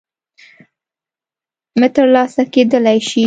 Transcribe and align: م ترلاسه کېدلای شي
م 1.79 1.81
ترلاسه 1.95 2.43
کېدلای 2.53 2.99
شي 3.07 3.19